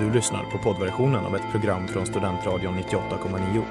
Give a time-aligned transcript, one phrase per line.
[0.00, 3.62] Du lyssnar på poddversionen av ett program från Studentradion 98,9.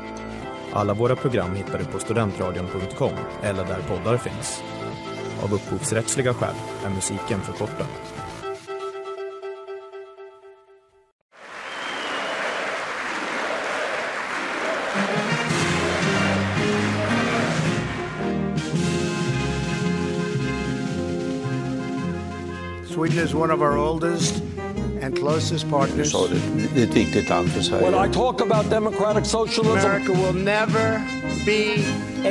[0.74, 3.12] Alla våra program hittar du på studentradion.com
[3.44, 4.64] eller där poddar finns.
[5.44, 6.56] Av upphovsrättsliga skäl
[6.86, 7.88] är musiken förkortad.
[22.88, 24.49] Sweden is one of our oldest
[25.10, 26.12] and closest partners.
[26.12, 26.42] sa det,
[26.76, 30.44] det er är ett viktigt land för When I talk about democratic socialism, America will
[30.44, 31.02] never
[31.46, 31.64] be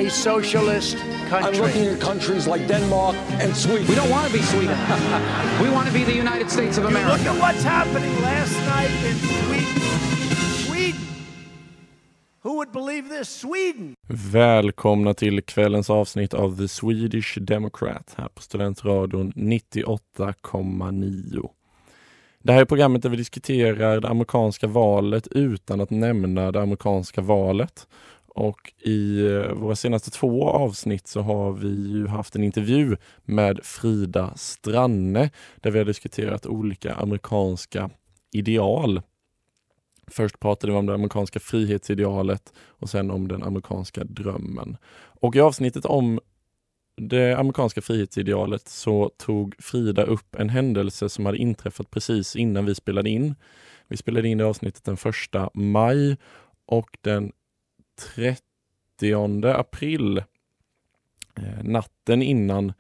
[0.03, 0.97] a socialist
[1.31, 1.49] country.
[1.49, 3.87] I'm looking at countries like Denmark and Sweden.
[3.91, 4.77] We don't want to be Sweden.
[5.63, 7.11] we want to be the United States of America.
[7.11, 9.75] You look at what's happening last night in Sweden.
[10.67, 11.01] Sweden.
[12.45, 13.29] Who would believe this?
[13.41, 13.95] Sweden.
[14.33, 21.58] Välkomna till kvällens avsnitt av The Swedish Democrat här på Studentradion 98,9.
[22.42, 27.20] Det här är programmet där vi diskuterar det amerikanska valet utan att nämna det amerikanska
[27.20, 27.89] valet.
[28.27, 33.61] Och i eh, våra senaste två avsnitt så har vi ju haft en intervju med
[33.62, 37.91] Frida Stranne där vi har diskuterat olika amerikanska
[38.33, 39.02] ideal.
[40.06, 44.77] Först pratade vi om det amerikanska frihetsidealet och sen om den amerikanska drömmen.
[45.20, 46.20] Och i avsnittet om
[47.01, 52.75] det amerikanska frihetsidealet så tog Frida upp en händelse som hade inträffat precis innan vi
[52.75, 53.35] spelade in.
[53.89, 56.17] Vi spelade in det avsnittet den första maj
[56.67, 57.33] och den
[58.15, 58.43] 30
[59.47, 60.19] april,
[61.37, 62.73] eh, natten innan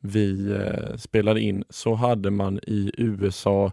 [0.00, 3.72] vi eh, spelade in, så hade man i USA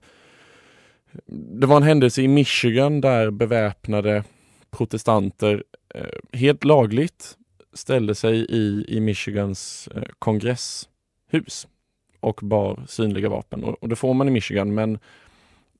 [1.59, 4.23] det var en händelse i Michigan där beväpnade
[4.71, 5.63] protestanter
[5.95, 7.37] eh, helt lagligt
[7.73, 11.67] ställde sig i, i Michigans eh, kongresshus
[12.19, 13.63] och bar synliga vapen.
[13.63, 14.99] Och, och det får man i Michigan men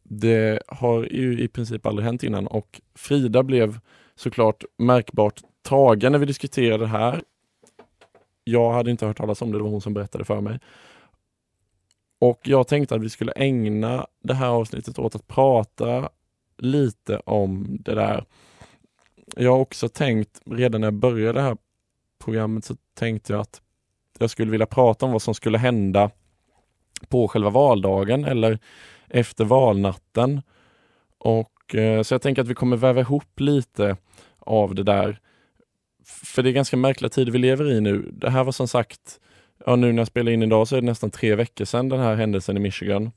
[0.03, 3.79] det har ju i princip aldrig hänt innan och Frida blev
[4.15, 7.23] såklart märkbart tagen när vi diskuterade det här.
[8.43, 10.59] Jag hade inte hört talas om det, det var hon som berättade för mig.
[12.19, 16.09] Och jag tänkte att vi skulle ägna det här avsnittet åt att prata
[16.57, 18.25] lite om det där.
[19.35, 21.57] Jag har också tänkt, redan när jag började det här
[22.21, 23.61] programmet så tänkte jag att
[24.19, 26.11] jag skulle vilja prata om vad som skulle hända
[27.09, 28.59] på själva valdagen eller
[29.07, 30.41] efter valnatten.
[31.17, 33.97] Och eh, Så jag tänker att vi kommer väva ihop lite
[34.39, 35.19] av det där.
[36.05, 38.09] För det är ganska märkliga tider vi lever i nu.
[38.13, 39.19] Det här var som sagt
[39.65, 41.99] ja, nu när jag spelar in idag så är det nästan tre veckor sedan den
[41.99, 43.11] här händelsen i Michigan.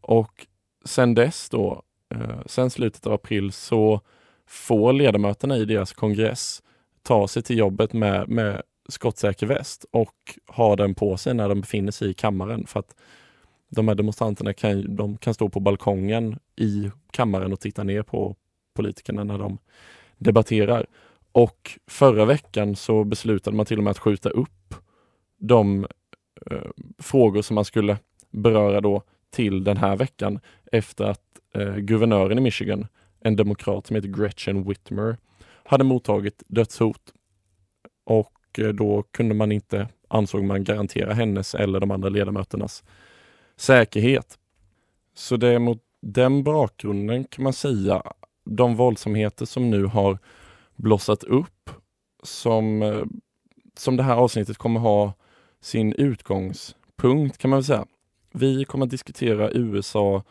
[0.00, 0.46] Och
[0.84, 1.82] sen dess då,
[2.14, 4.00] eh, sen slutet av april så
[4.46, 6.62] får ledamöterna i deras kongress
[7.02, 10.14] ta sig till jobbet med, med skottsäker väst och
[10.46, 12.94] ha den på sig när de befinner sig i kammaren för att
[13.68, 18.36] de här demonstranterna kan, de kan stå på balkongen i kammaren och titta ner på
[18.74, 19.58] politikerna när de
[20.18, 20.86] debatterar.
[21.32, 24.74] Och förra veckan så beslutade man till och med att skjuta upp
[25.38, 25.86] de
[26.50, 27.98] eh, frågor som man skulle
[28.30, 30.40] beröra då till den här veckan
[30.72, 31.22] efter att
[31.54, 32.86] eh, guvernören i Michigan,
[33.20, 35.16] en demokrat som heter Gretchen Whitmer,
[35.70, 37.14] hade mottagit dödshot.
[38.04, 42.84] Och eh, då kunde man inte, ansåg man, garantera hennes eller de andra ledamöternas
[43.56, 44.38] säkerhet.
[45.14, 48.02] Så det är mot den bakgrunden kan man säga
[48.44, 50.18] de våldsamheter som nu har
[50.76, 51.70] blossat upp
[52.22, 53.04] som, eh,
[53.76, 55.12] som det här avsnittet kommer ha
[55.60, 57.86] sin utgångspunkt kan man väl säga.
[58.32, 60.22] Vi kommer att diskutera USA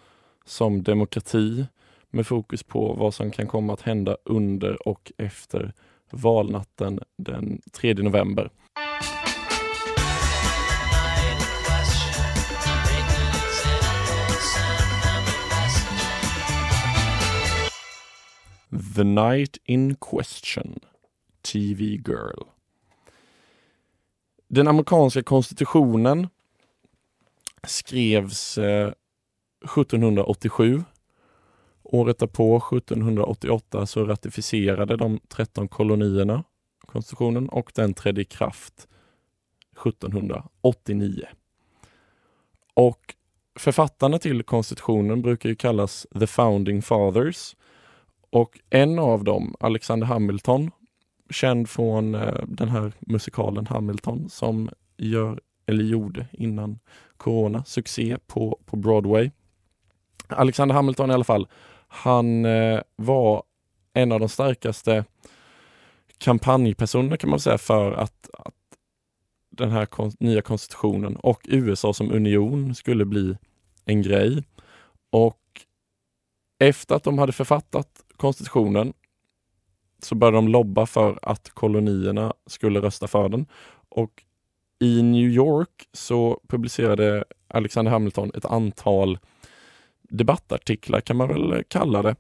[0.46, 1.66] som demokrati
[2.10, 5.74] med fokus på vad som kan komma att hända under och efter
[6.12, 8.50] valnatten den 3 november.
[18.96, 20.80] The Night in Question,
[21.42, 22.44] TV Girl.
[24.48, 26.28] Den amerikanska konstitutionen
[27.64, 28.94] skrevs eh,
[29.64, 30.84] 1787.
[31.92, 36.44] Året därpå, 1788, så ratificerade de 13 kolonierna
[36.86, 38.88] konstitutionen och den trädde i kraft
[39.86, 41.26] 1789.
[42.74, 43.16] Och
[43.60, 47.56] författarna till konstitutionen brukar ju kallas the founding fathers
[48.30, 50.72] och en av dem, Alexander Hamilton,
[51.30, 56.80] känd från eh, den här musikalen Hamilton som gör, eller gjorde innan
[57.18, 59.32] corona, succé på, på Broadway.
[60.28, 61.48] Alexander Hamilton i alla fall,
[61.90, 63.44] han eh, var
[63.94, 65.06] en av de starkaste
[66.18, 68.54] kampanjpersonerna kan man säga för att, att
[69.50, 73.38] den här kon nya konstitutionen och USA som union skulle bli
[73.86, 74.44] en grej.
[75.10, 75.40] Och
[76.60, 78.94] Efter att de hade författat konstitutionen
[80.02, 83.46] så började de lobba för att kolonierna skulle rösta för den.
[83.90, 84.24] Och
[84.80, 89.20] i New York så publicerade Alexander Hamilton ett antal
[90.10, 92.16] debattartiklar kan man väl kalla det.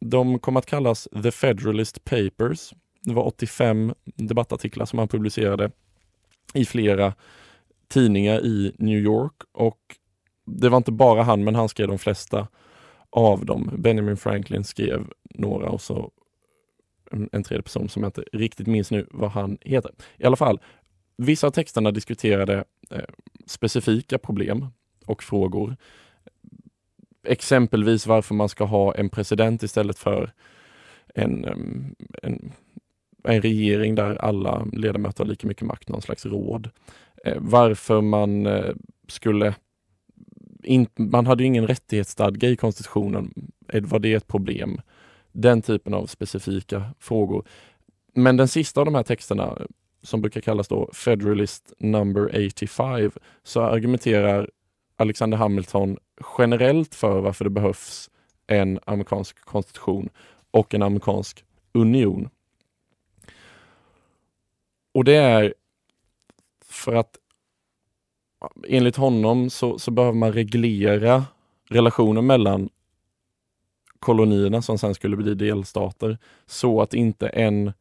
[0.00, 2.72] De kom att kallas The Federalist Papers.
[3.02, 5.70] Det var 85 debattartiklar som han publicerade
[6.54, 7.14] i flera
[7.88, 9.78] tidningar i New York och
[10.46, 12.48] det var inte bara han, men han skrev de flesta
[13.10, 13.70] av dem.
[13.78, 16.10] Benjamin Franklin skrev några och så
[17.32, 19.90] en tredje person som jag inte riktigt minns nu vad han heter.
[20.16, 20.60] I alla fall,
[21.16, 23.04] vissa av texterna diskuterade eh,
[23.46, 24.66] specifika problem
[25.06, 25.76] och frågor.
[27.28, 30.32] Exempelvis varför man ska ha en president istället för
[31.14, 31.44] en,
[32.22, 32.52] en,
[33.24, 36.70] en regering där alla ledamöter har lika mycket makt, någon slags råd.
[37.24, 38.74] Eh, varför man eh,
[39.08, 39.54] skulle
[40.62, 43.50] in, man hade ingen rättighetsstadga i konstitutionen.
[43.82, 44.80] Var det ett problem?
[45.32, 47.46] Den typen av specifika frågor.
[48.14, 49.66] Men den sista av de här texterna, eh,
[50.02, 53.10] som brukar kallas då Federalist number 85,
[53.42, 54.50] så argumenterar
[55.00, 55.98] Alexander Hamilton
[56.38, 58.10] generellt för varför det behövs
[58.46, 60.08] en amerikansk konstitution
[60.50, 62.28] och en amerikansk union.
[64.94, 65.54] Och det är
[66.64, 67.16] för att
[68.68, 71.24] enligt honom så, så behöver man reglera
[71.68, 72.68] relationen mellan
[73.98, 77.72] kolonierna som sen skulle bli delstater så att inte en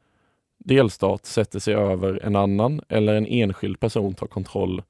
[0.58, 4.84] delstat sätter sig över en annan eller en enskild person tar kontroll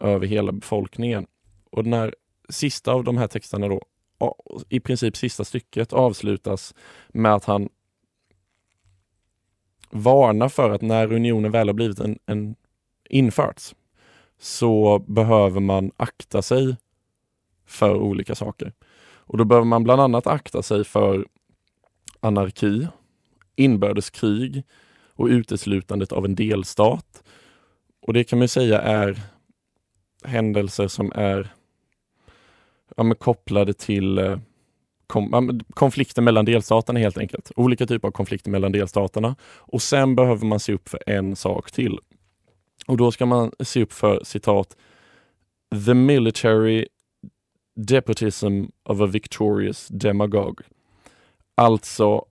[0.00, 1.26] över hela befolkningen.
[1.72, 2.14] Och den här
[2.48, 3.82] sista av de här texterna då,
[4.68, 6.74] i princip sista stycket avslutas
[7.08, 7.68] med att han
[9.90, 12.56] varnar för att när unionen väl har blivit en, en
[13.08, 13.74] införts
[14.38, 16.76] så behöver man akta sig
[17.66, 18.72] för olika saker.
[19.02, 21.26] Och då behöver man bland annat akta sig för
[22.20, 22.88] anarki,
[23.56, 24.62] inbördeskrig
[25.14, 27.22] och uteslutandet av en delstat.
[28.00, 29.20] Och det kan man säga är
[30.24, 31.52] händelser som är
[32.96, 34.38] ja, kopplade till eh,
[35.06, 37.52] kom, konflikter mellan delstaterna helt enkelt.
[37.56, 39.36] Olika typer av konflikter mellan delstaterna.
[39.44, 41.98] Och sen behöver man se upp för en sak till.
[42.86, 44.76] Och då ska man se upp för citat
[45.86, 46.86] The military
[47.76, 50.64] Depotism of a victorious demagogue.
[51.54, 52.24] Alltså,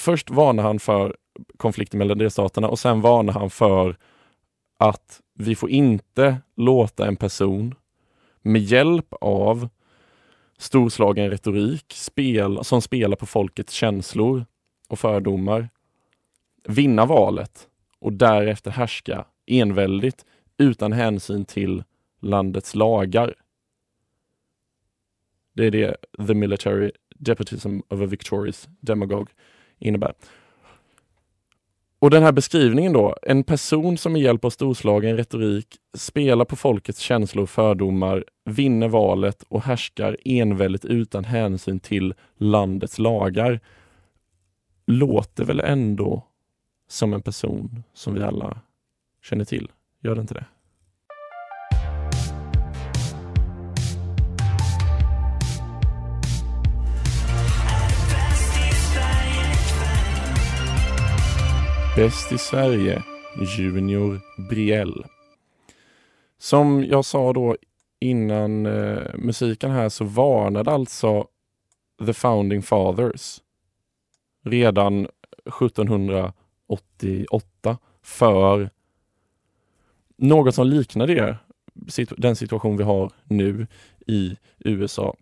[0.00, 1.16] först varnar han för
[1.56, 3.96] konflikten mellan delstaterna och sen varnar han för
[4.78, 7.74] att vi får inte låta en person
[8.48, 9.68] med hjälp av
[10.58, 14.46] storslagen retorik spel, som spelar på folkets känslor
[14.88, 15.68] och fördomar
[16.64, 17.68] vinna valet
[17.98, 20.24] och därefter härska enväldigt
[20.58, 21.84] utan hänsyn till
[22.20, 23.34] landets lagar.
[25.52, 25.96] Det är det
[26.26, 29.32] the military deputism of a victorious demagogue
[29.78, 30.14] innebär.
[32.00, 36.56] Och den här beskrivningen då, en person som med hjälp av storslagen retorik spelar på
[36.56, 43.60] folkets känslor och fördomar, vinner valet och härskar enväldigt utan hänsyn till landets lagar,
[44.86, 46.26] låter väl ändå
[46.88, 48.60] som en person som vi alla
[49.22, 49.70] känner till.
[50.02, 50.44] Gör det inte det?
[61.98, 63.02] Bäst i Sverige,
[63.58, 65.04] Junior Briell.
[66.38, 67.56] Som jag sa då
[68.00, 71.26] innan eh, musiken här så varnade alltså
[72.06, 73.42] The Founding Fathers
[74.44, 75.08] redan
[75.60, 78.70] 1788 för
[80.16, 81.36] något som liknar det,
[82.16, 83.66] den situation vi har nu
[84.06, 85.16] i USA.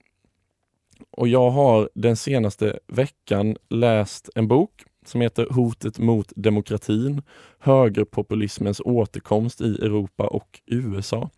[1.11, 7.22] Och jag har den senaste veckan läst en bok som heter Hotet mot demokratin,
[7.58, 11.30] högerpopulismens återkomst i Europa och USA.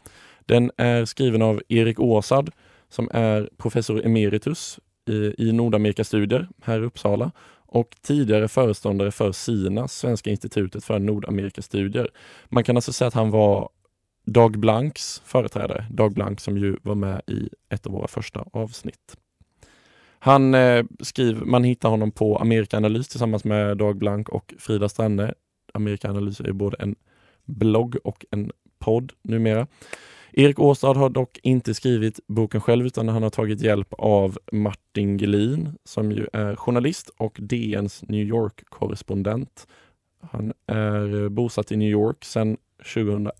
[0.47, 2.51] Den är skriven av Erik Åsad
[2.89, 7.31] som är professor emeritus i, i Nordamerikastudier här i Uppsala
[7.67, 12.11] och tidigare föreståndare för SINA, Svenska institutet för Nordamerikastudier.
[12.49, 13.69] Man kan alltså säga att han var
[14.25, 19.17] Dag Blanks företrädare, Dag Blank som ju var med i ett av våra första avsnitt.
[20.19, 25.35] Han eh, skriver, man hittar honom på Amerikanalys tillsammans med Dag Blank och Frida Stranne.
[25.75, 26.95] Amerikanalys är både en
[27.45, 29.67] blogg och en podd numera.
[30.33, 35.19] Erik Åstad har dock inte skrivit boken själv utan han har tagit hjälp av Martin
[35.19, 39.67] Gelin som ju är journalist och DNs New York-korrespondent.
[40.21, 42.57] Han är eh, bosatt i New York sedan
[42.95, 43.33] 2001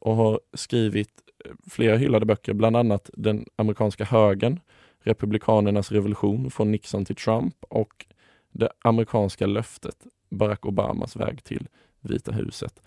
[0.00, 1.10] och har skrivit
[1.44, 4.60] eh, flera hyllade böcker, bland annat Den amerikanska högen,
[5.02, 8.06] Republikanernas revolution från Nixon till Trump och
[8.52, 9.96] det amerikanska löftet
[10.30, 11.68] Barack Obamas väg till
[12.00, 12.82] Vita huset.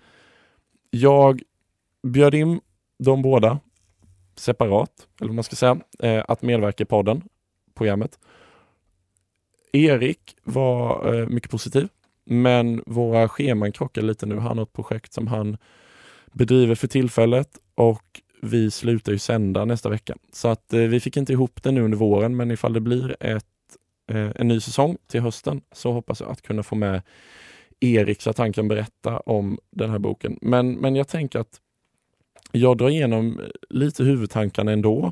[0.90, 1.42] Jag
[2.04, 2.62] bjöd in
[2.98, 3.60] de båda
[4.36, 7.22] separat, eller vad man ska säga, eh, att medverka i podden,
[7.74, 8.20] programmet.
[9.72, 11.88] Erik var eh, mycket positiv,
[12.24, 14.38] men våra scheman krockar lite nu.
[14.38, 15.58] Han har ett projekt som han
[16.32, 20.16] bedriver för tillfället och vi slutar ju sända nästa vecka.
[20.32, 23.16] Så att eh, vi fick inte ihop det nu under våren, men ifall det blir
[23.20, 23.46] ett,
[24.12, 27.02] eh, en ny säsong till hösten så hoppas jag att kunna få med
[27.80, 30.38] Erik så att han kan berätta om den här boken.
[30.42, 31.60] Men, men jag tänker att
[32.52, 35.12] jag drar igenom lite huvudtankarna ändå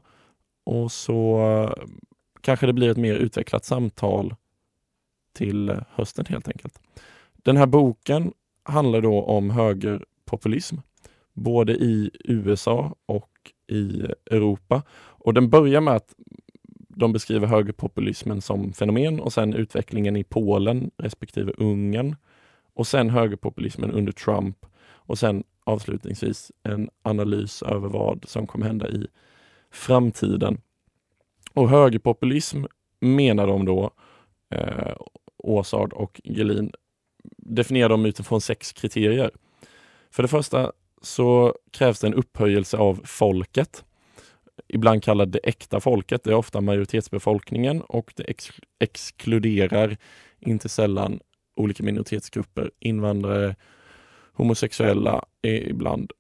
[0.63, 1.85] och så eh,
[2.41, 4.35] kanske det blir ett mer utvecklat samtal
[5.33, 6.79] till hösten helt enkelt.
[7.33, 8.33] Den här boken
[8.63, 10.77] handlar då om högerpopulism,
[11.33, 13.29] både i USA och
[13.67, 14.81] i Europa.
[14.93, 16.13] Och den börjar med att
[16.89, 22.15] de beskriver högerpopulismen som fenomen och sen utvecklingen i Polen respektive Ungern
[22.73, 28.89] och sen högerpopulismen under Trump och sen avslutningsvis en analys över vad som kommer hända
[28.89, 29.07] i
[29.71, 30.61] framtiden.
[31.53, 32.63] Och högerpopulism
[33.00, 33.91] menar de då,
[34.50, 34.95] eh,
[35.38, 36.71] Åsard och Gelin,
[37.38, 39.31] definierar de utifrån sex kriterier.
[40.11, 40.71] För det första
[41.01, 43.86] så krävs det en upphöjelse av folket.
[44.67, 46.24] Ibland kallad det äkta folket.
[46.24, 49.98] Det är ofta majoritetsbefolkningen och det ex exkluderar
[50.39, 51.20] inte sällan
[51.55, 53.55] olika minoritetsgrupper, invandrare,
[54.34, 56.12] homosexuella, ibland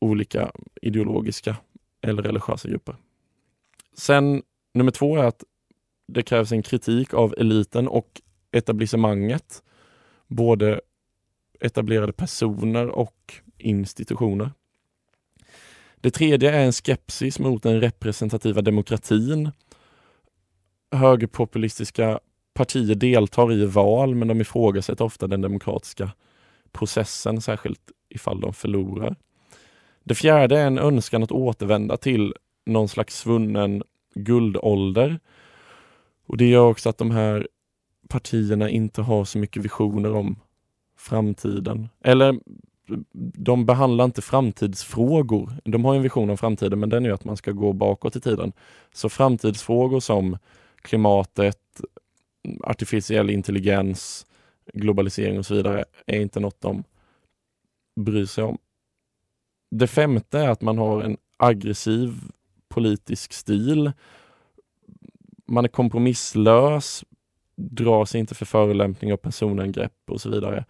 [0.00, 0.52] olika
[0.82, 1.56] ideologiska
[2.00, 2.96] eller religiösa grupper.
[3.94, 4.42] Sen
[4.74, 5.44] nummer två är att
[6.08, 8.20] det krävs en kritik av eliten och
[8.52, 9.62] etablissemanget.
[10.26, 10.80] Både
[11.60, 14.50] etablerade personer och institutioner.
[16.00, 19.50] Det tredje är en skepsis mot den representativa demokratin.
[20.92, 22.20] Högerpopulistiska
[22.54, 26.12] partier deltar i val men de ifrågasätter ofta den demokratiska
[26.72, 29.16] processen, särskilt ifall de förlorar.
[30.04, 32.34] Det fjärde är en önskan att återvända till
[32.66, 33.82] någon slags svunnen
[34.14, 35.20] guldålder.
[36.26, 37.48] Och Det gör också att de här
[38.08, 40.36] partierna inte har så mycket visioner om
[40.96, 41.88] framtiden.
[42.04, 42.40] Eller
[43.34, 45.52] de behandlar inte framtidsfrågor.
[45.64, 48.20] De har en vision om framtiden men den är att man ska gå bakåt i
[48.20, 48.52] tiden.
[48.92, 50.38] Så framtidsfrågor som
[50.82, 51.80] klimatet,
[52.64, 54.26] artificiell intelligens,
[54.74, 56.84] globalisering och så vidare är inte något de
[58.00, 58.58] bryr sig om.
[59.70, 62.14] Det femte är att man har en aggressiv
[62.68, 63.92] politisk stil.
[65.46, 67.04] Man är kompromisslös,
[67.56, 70.64] drar sig inte för förolämpning och personangrepp och så vidare.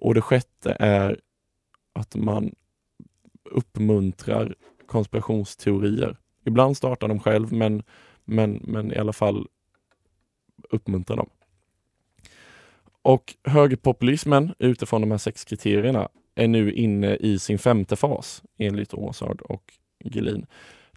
[0.00, 1.20] Och det sjätte är
[1.92, 2.54] att man
[3.44, 4.54] uppmuntrar
[4.86, 6.16] konspirationsteorier.
[6.44, 7.82] Ibland startar de själv men,
[8.24, 9.46] men, men i alla fall
[10.70, 11.30] uppmuntrar dem.
[13.02, 18.94] Och högerpopulismen utifrån de här sex kriterierna är nu inne i sin femte fas enligt
[18.94, 19.72] Åsard och
[20.04, 20.46] Gelin.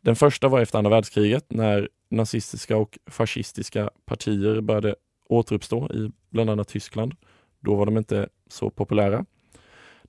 [0.02, 4.96] Den första var efter andra världskriget när nazistiska och fascistiska partier började
[5.30, 7.16] återuppstå i bland annat Tyskland.
[7.60, 9.26] Då var de inte så populära.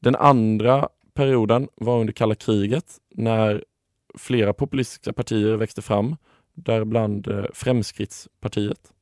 [0.05, 3.65] Den andra perioden var under kalla kriget när
[4.19, 6.17] flera populistiska partier växte fram,
[6.55, 8.93] däribland eh, Fremskrittspartiet.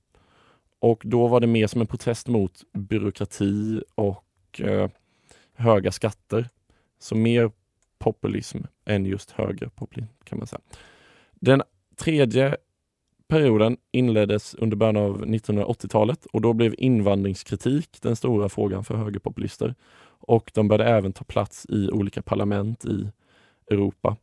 [0.81, 4.91] Och då var det mer som en protest mot byråkrati och eh,
[5.55, 6.49] höga skatter.
[6.99, 7.51] Så mer
[7.99, 10.61] populism än just högerpopulism kan man säga.
[11.35, 11.63] Den
[11.97, 12.57] tredje
[13.29, 19.75] perioden inleddes under början av 1980-talet och då blev invandringskritik den stora frågan för högerpopulister.
[20.23, 23.11] Och de började även ta plats i olika parlament i
[23.71, 24.17] Europa.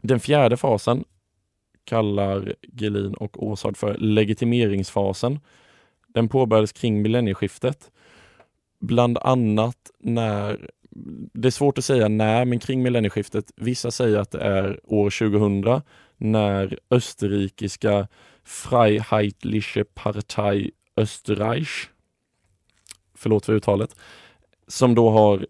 [0.00, 1.04] Den fjärde fasen
[1.84, 5.40] kallar Gelin och Åsard för legitimeringsfasen.
[6.08, 7.90] Den påbörjades kring millennieskiftet.
[8.80, 10.70] Bland annat när,
[11.32, 13.52] det är svårt att säga när, men kring millennieskiftet.
[13.56, 15.82] Vissa säger att det är år 2000
[16.16, 18.08] när österrikiska
[18.44, 21.88] Freiheitliche Partei Österreich,
[23.14, 23.96] förlåt för uttalet,
[24.66, 25.46] som då har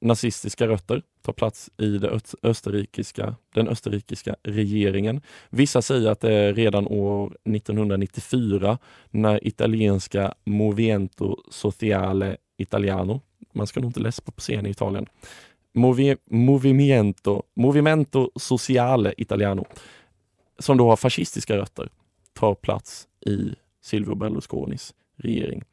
[0.00, 5.20] nazistiska rötter tar plats i det österrikiska, den österrikiska regeringen.
[5.50, 8.78] Vissa säger att det är redan år 1994
[9.10, 13.20] när italienska Movimento Sociale Italiano,
[13.52, 15.06] man ska nog inte läspa på scen i Italien,
[15.74, 19.64] Movi, Movimento, Movimento Sociale Italiano,
[20.58, 21.88] som då har fascistiska rötter,
[22.32, 25.64] tar plats i Silvio Berlusconis regering.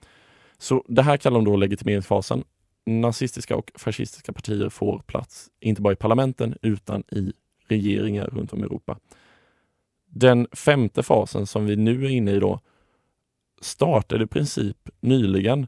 [0.57, 2.43] Så det här kallar de då legitimeringsfasen
[2.85, 7.33] nazistiska och fascistiska partier får plats, inte bara i parlamenten utan i
[7.67, 8.99] regeringar runt om i Europa.
[10.05, 12.59] Den femte fasen som vi nu är inne i då
[13.61, 15.67] startade i princip nyligen.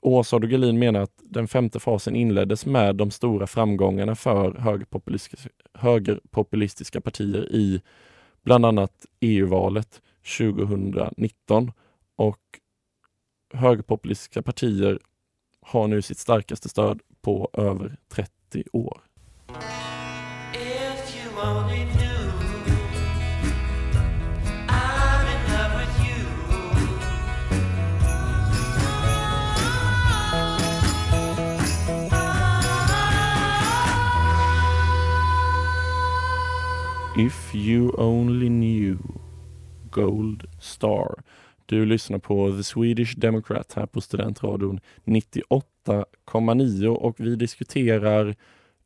[0.00, 5.50] Åsa och Gelin menar att den femte fasen inleddes med de stora framgångarna för högerpopulistiska,
[5.74, 7.82] högerpopulistiska partier i
[8.42, 10.02] bland annat EU-valet
[10.38, 11.72] 2019
[12.16, 12.40] och
[13.54, 14.98] högerpopulistiska partier
[15.60, 18.30] har nu sitt starkaste stöd på över 30
[18.72, 19.00] år.
[37.16, 38.98] If you only knew
[39.90, 41.22] Gold Star.
[41.70, 48.36] Du lyssnar på The Swedish Democrat här på Studentradion 98,9 och vi diskuterar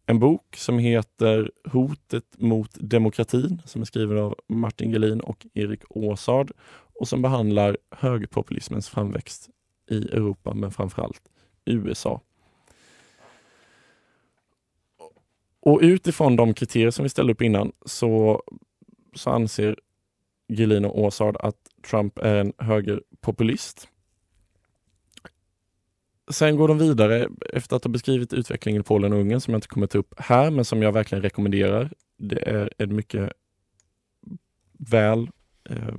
[0.07, 5.81] en bok som heter Hotet mot demokratin som är skriven av Martin Gelin och Erik
[5.91, 6.53] Åsard
[7.01, 9.51] och som behandlar högerpopulismens framväxt
[9.91, 11.23] i Europa men framförallt
[11.65, 12.21] USA.
[15.61, 18.43] Och utifrån de kriterier som vi ställde upp innan så,
[19.15, 19.77] så anser
[20.49, 21.57] Gelin och Åsard att
[21.91, 23.89] Trump är en högerpopulist.
[26.31, 29.59] Sen går de vidare efter att ha beskrivit utvecklingen i Polen och Ungern som jag
[29.59, 31.93] inte kommer ta upp här, men som jag verkligen rekommenderar.
[32.17, 33.33] Det är en mycket
[34.73, 35.31] väl...
[35.71, 35.95] Eh,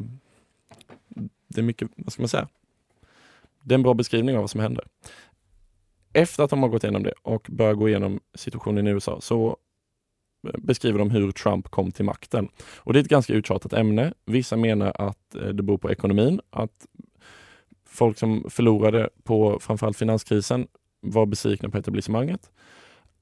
[1.47, 2.47] det är mycket, vad ska man säga?
[3.63, 4.87] Det är en bra beskrivning av vad som händer.
[6.13, 9.57] Efter att de har gått igenom det och börjar gå igenom situationen i USA så
[10.57, 12.49] beskriver de hur Trump kom till makten.
[12.77, 14.13] Och det är ett ganska uttjatat ämne.
[14.25, 16.85] Vissa menar att eh, det beror på ekonomin, att
[17.85, 20.67] folk som förlorade på framförallt finanskrisen
[21.01, 22.51] var besvikna på etablissemanget.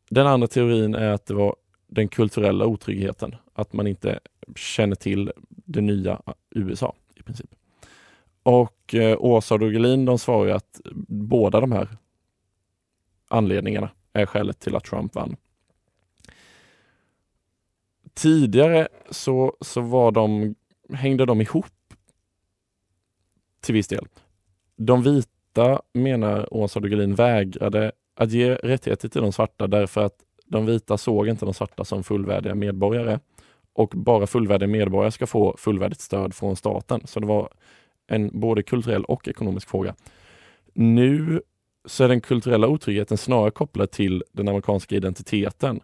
[0.09, 1.55] Den andra teorin är att det var
[1.87, 4.19] den kulturella otryggheten, att man inte
[4.55, 7.49] känner till det nya eh, USA i princip.
[8.43, 11.87] Och eh, Åsa och Gelin de svarar att båda de här
[13.27, 15.35] anledningarna är skälet till att Trump vann.
[18.13, 20.55] Tidigare så, så var de,
[20.93, 21.65] hängde de ihop
[23.61, 24.07] till viss del.
[24.75, 30.65] De vita, menar Åsa Dogelin, vägrade att ge rättigheter till de svarta därför att de
[30.65, 33.19] vita såg inte de svarta som fullvärdiga medborgare.
[33.73, 37.01] Och bara fullvärdiga medborgare ska få fullvärdigt stöd från staten.
[37.05, 37.49] Så det var
[38.07, 39.95] en både kulturell och ekonomisk fråga.
[40.73, 41.41] Nu
[41.85, 45.79] så är den kulturella otryggheten snarare kopplad till den amerikanska identiteten.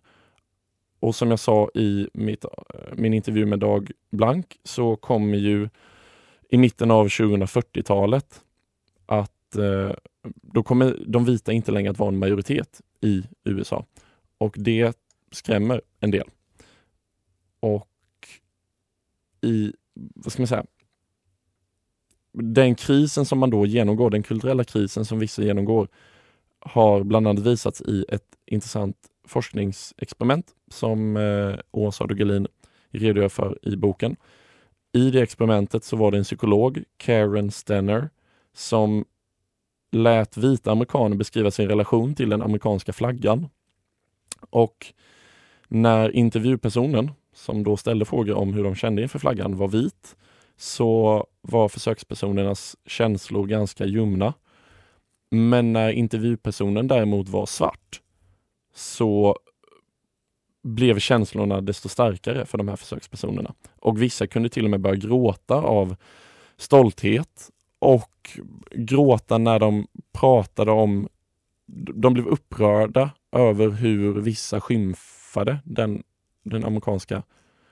[1.00, 2.46] Och som jag sa i mitt,
[2.94, 5.70] min intervju med Dag Blank så kommer ju
[6.50, 8.42] i mitten av 2040-talet
[9.06, 9.92] att eh,
[10.42, 13.86] då kommer de vita inte längre att vara en majoritet i USA.
[14.38, 14.98] Och det
[15.32, 16.30] skrämmer en del.
[17.60, 17.88] Och
[19.42, 20.66] i, vad ska man säga,
[22.34, 25.88] den krisen som man då genomgår, den kulturella krisen som vissa genomgår,
[26.60, 28.98] har bland annat visats i ett intressant
[29.30, 32.48] forskningsexperiment som eh, Åsa Dugelin
[32.92, 34.16] redogör för i boken.
[34.94, 38.10] I det experimentet så var det en psykolog, Karen Stenner,
[38.54, 39.06] som
[39.92, 43.50] lät vita amerikaner beskriva sin relation till den amerikanska flaggan.
[44.50, 44.94] Och
[45.68, 50.16] när intervjupersonen, som då ställde frågor om hur de kände inför flaggan, var vit,
[50.58, 54.34] så var försökspersonernas känslor ganska ljumna.
[55.32, 58.02] Men när intervjupersonen däremot var svart
[58.74, 59.36] så
[60.64, 63.54] blev känslorna desto starkare för de här försökspersonerna.
[63.80, 65.96] Och vissa kunde till och med börja gråta av
[66.58, 68.40] stolthet och
[68.72, 71.10] gråta när de pratade om,
[71.96, 76.04] de blev upprörda över hur vissa skymfade den,
[76.44, 77.24] den amerikanska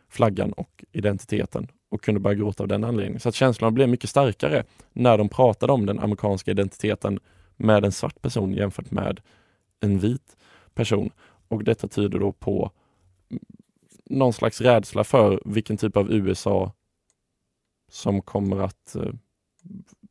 [0.09, 3.19] flaggan och identiteten och kunde börja gråta av den anledningen.
[3.19, 7.19] Så att känslorna blev mycket starkare när de pratade om den amerikanska identiteten
[7.57, 9.19] med en svart person jämfört med
[9.79, 10.37] en vit
[10.77, 11.09] person.
[11.47, 12.71] Och detta tyder då på
[14.05, 16.73] någon slags rädsla för vilken typ av USA
[17.89, 19.11] som kommer att eh,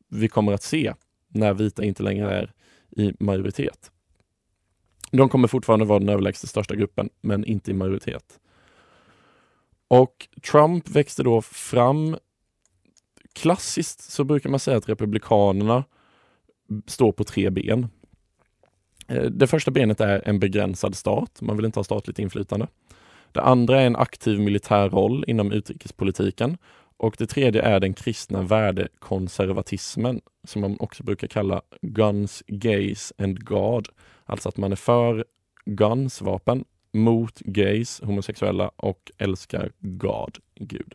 [0.09, 0.93] vi kommer att se
[1.27, 2.53] när vita inte längre är
[2.91, 3.91] i majoritet.
[5.11, 8.39] De kommer fortfarande vara den överlägset största gruppen, men inte i majoritet.
[9.87, 12.17] Och Trump växte då fram
[13.33, 15.83] Klassiskt så brukar man säga att Republikanerna
[16.85, 17.87] står på tre ben.
[19.07, 21.41] Eh, det första benet är en begränsad stat.
[21.41, 22.67] Man vill inte ha statligt inflytande.
[23.31, 26.57] Det andra är en aktiv militär roll inom utrikespolitiken.
[26.97, 33.45] Och det tredje är den kristna värdekonservatismen som man också brukar kalla guns, gays and
[33.45, 33.87] God.
[34.25, 35.25] Alltså att man är för
[35.65, 40.93] guns, vapen, mot gays, homosexuella och älskar God, Gud.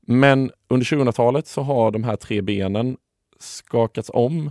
[0.00, 2.96] Men under 2000-talet så har de här tre benen
[3.38, 4.50] skakats om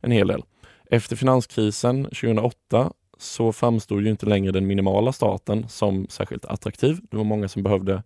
[0.00, 0.42] en hel del.
[0.90, 6.98] Efter finanskrisen 2008 så framstod ju inte längre den minimala staten som särskilt attraktiv.
[7.10, 8.02] Det var många som behövde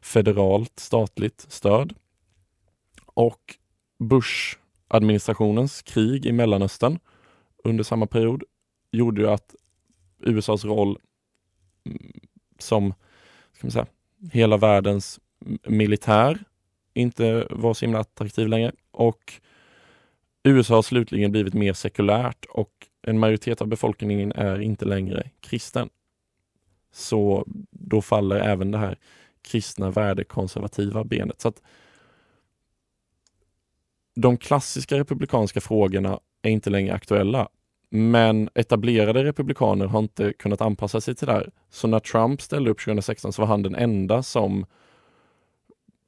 [0.00, 1.94] federalt statligt stöd.
[3.06, 3.56] Och
[3.98, 6.98] Bush-administrationens krig i Mellanöstern
[7.64, 8.42] under samma period
[8.90, 9.54] gjorde ju att
[10.20, 10.98] USAs roll
[11.86, 12.12] mm,
[12.58, 12.94] som
[13.52, 13.86] ska man säga,
[14.32, 15.20] hela världens
[15.66, 16.44] militär
[16.94, 18.72] inte var så himla attraktiv längre.
[18.90, 19.40] Och
[20.46, 22.70] USA har slutligen blivit mer sekulärt och
[23.02, 25.88] en majoritet av befolkningen är inte längre kristen.
[26.92, 28.98] Så då faller även det här
[29.42, 31.40] kristna värdekonservativa benet.
[31.40, 31.62] Så att
[34.14, 37.48] de klassiska republikanska frågorna är inte längre aktuella.
[37.90, 41.50] Men etablerade republikaner har inte kunnat anpassa sig till det här.
[41.70, 44.66] Så när Trump ställde upp 2016 så var han den enda som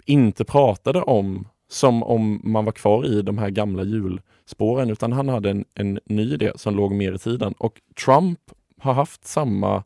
[0.04, 5.28] inte pratade om som om man var kvar i de här gamla hjulspåren, utan han
[5.28, 7.54] hade en, en ny idé som låg mer i tiden.
[7.58, 8.40] Och Trump
[8.78, 9.84] har haft samma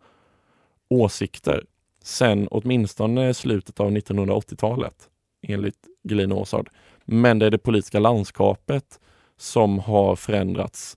[0.88, 1.64] åsikter
[2.02, 5.08] sen åtminstone slutet av 1980-talet,
[5.42, 6.70] enligt Gelin Åsard.
[7.04, 9.00] Men det är det politiska landskapet
[9.36, 10.96] som har förändrats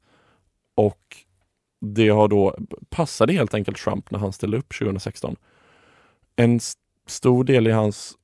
[0.75, 1.17] och
[1.81, 2.55] det har då
[2.89, 5.35] passade helt enkelt Trump när han ställde upp 2016.
[6.35, 8.17] En st- stor del i hans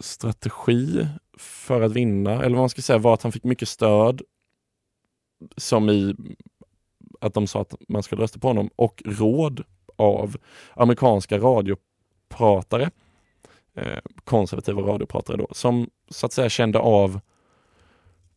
[0.00, 1.06] strategi
[1.38, 4.22] för att vinna, eller vad man ska säga, var att han fick mycket stöd
[5.56, 6.14] som i
[7.20, 9.64] att de sa att man skulle rösta på honom och råd
[9.96, 10.36] av
[10.74, 12.90] amerikanska radiopratare,
[13.74, 17.20] eh, konservativa radiopratare då, som så att säga kände av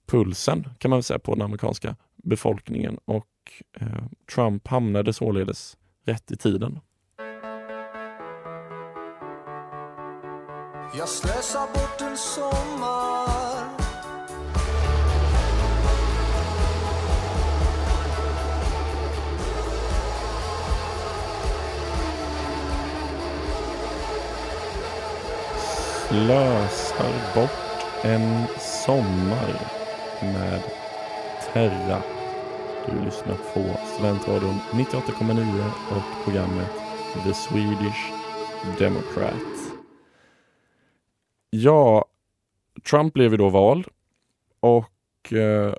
[0.05, 3.27] pulsen kan man väl säga på den amerikanska befolkningen och
[3.79, 3.87] eh,
[4.35, 6.79] Trump hamnade således rätt i tiden.
[10.93, 13.69] Jag slösar bort en sommar
[26.07, 29.61] Slösar bort en sommar
[30.21, 30.61] med
[31.53, 32.01] Terra.
[32.85, 36.69] Du lyssnar på Studentradion 98,9 och programmet
[37.23, 38.11] The Swedish
[38.79, 39.66] Democrat.
[41.49, 42.05] Ja,
[42.89, 43.87] Trump blev ju då vald
[44.59, 45.73] och eh,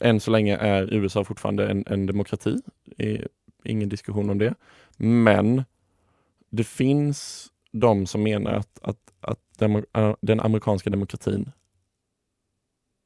[0.00, 2.56] än så länge är USA fortfarande en, en demokrati.
[3.64, 4.54] Ingen diskussion om det.
[4.96, 5.64] Men
[6.50, 11.52] det finns de som menar att, att, att demo, eh, den amerikanska demokratin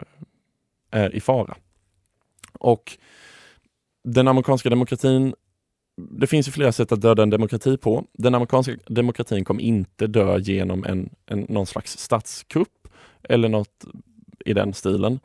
[0.00, 1.56] eh, är i fara.
[2.52, 2.98] Och
[4.04, 5.34] den amerikanska demokratin,
[5.96, 8.04] det finns ju flera sätt att döda en demokrati på.
[8.12, 12.88] Den amerikanska demokratin kommer inte dö genom en, en, någon slags statskupp
[13.22, 13.84] eller något
[14.44, 15.20] i den stilen,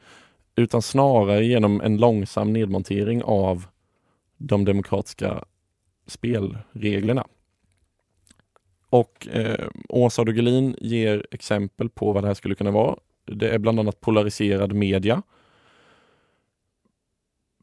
[0.55, 3.65] utan snarare genom en långsam nedmontering av
[4.37, 5.43] de demokratiska
[6.07, 7.27] spelreglerna.
[8.89, 12.95] Och eh, Åsa Dogelin ger exempel på vad det här skulle kunna vara.
[13.25, 15.21] Det är bland annat polariserad media.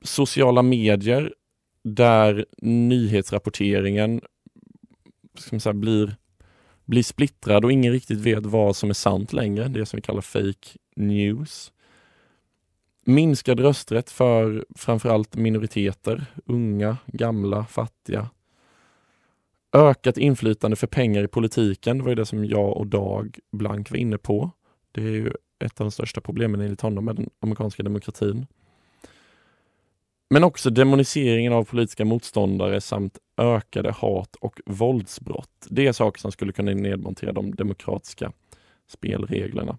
[0.02, 1.34] Sociala medier
[1.94, 4.20] där nyhetsrapporteringen
[5.38, 6.16] ska man säga, blir,
[6.84, 9.68] blir splittrad och ingen riktigt vet vad som är sant längre.
[9.68, 11.72] Det som vi kallar fake news.
[13.04, 18.30] Minskad rösträtt för framförallt minoriteter, unga, gamla, fattiga,
[19.72, 23.90] Ökat inflytande för pengar i politiken det var ju det som jag och Dag Blank
[23.90, 24.50] var inne på.
[24.92, 25.32] Det är ju
[25.64, 28.46] ett av de största problemen enligt honom med den amerikanska demokratin.
[30.30, 35.66] Men också demoniseringen av politiska motståndare samt ökade hat och våldsbrott.
[35.70, 38.32] Det är saker som skulle kunna nedmontera de demokratiska
[38.88, 39.78] spelreglerna.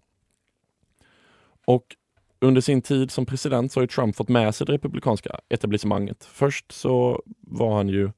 [1.66, 1.96] Och
[2.40, 6.26] under sin tid som president så har ju Trump fått med sig det republikanska etablissemanget.
[6.26, 8.12] Först så var han ju,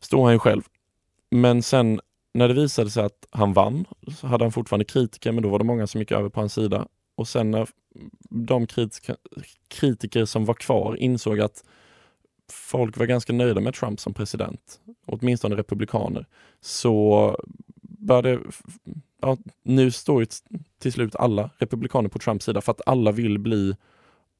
[0.00, 0.62] stod han ju själv
[1.34, 2.00] men sen
[2.34, 3.84] när det visade sig att han vann
[4.16, 6.54] så hade han fortfarande kritiker, men då var det många som gick över på hans
[6.54, 6.86] sida.
[7.14, 7.68] Och sen när
[8.30, 9.16] de kritiker,
[9.68, 11.64] kritiker som var kvar insåg att
[12.52, 16.26] folk var ganska nöjda med Trump som president, åtminstone republikaner,
[16.60, 17.36] så
[17.82, 18.40] började,
[19.20, 20.26] ja, nu står ju
[20.78, 23.76] till slut alla republikaner på Trumps sida för att alla vill bli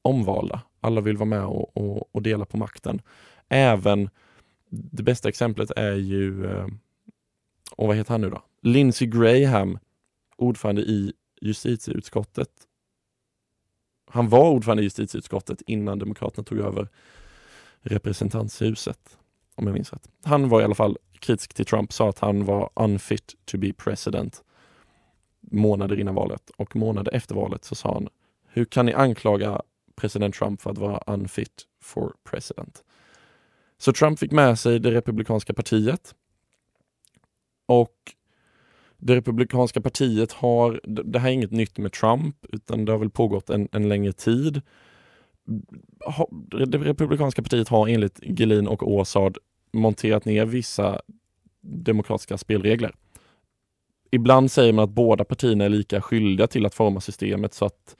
[0.01, 0.61] omvalda.
[0.81, 3.01] Alla vill vara med och, och, och dela på makten.
[3.49, 4.09] Även
[4.69, 6.67] det bästa exemplet är ju, eh,
[7.71, 8.43] och vad heter han nu då?
[8.61, 9.79] Lindsey Graham,
[10.37, 11.13] ordförande i
[11.45, 12.49] justitieutskottet.
[14.07, 16.89] Han var ordförande i justitieutskottet innan Demokraterna tog över
[17.81, 19.17] representanthuset.
[19.55, 20.09] om jag minns rätt.
[20.23, 23.73] Han var i alla fall kritisk till Trump, sa att han var unfit to be
[23.73, 24.43] president
[25.51, 28.07] månader innan valet och månader efter valet så sa han
[28.47, 29.61] Hur kan ni anklaga
[29.95, 32.83] president Trump för att vara unfit for president?
[33.77, 36.15] Så Trump fick med sig det republikanska partiet
[37.65, 38.14] och
[38.97, 43.09] det republikanska partiet har, det här är inget nytt med Trump utan det har väl
[43.09, 44.61] pågått en, en längre tid.
[46.67, 49.37] Det republikanska partiet har enligt Gelin och Åsard
[49.73, 51.01] monterat ner vissa
[51.61, 52.91] demokratiska spelregler.
[54.11, 57.95] Ibland säger man att båda partierna är lika skyldiga till att forma systemet så att